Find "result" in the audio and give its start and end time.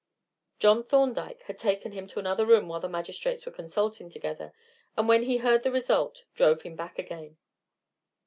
5.71-6.23